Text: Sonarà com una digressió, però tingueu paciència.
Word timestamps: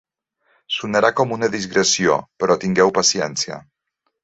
Sonarà 0.77 1.11
com 1.19 1.35
una 1.35 1.51
digressió, 1.57 2.17
però 2.43 2.59
tingueu 2.65 2.95
paciència. 2.99 3.63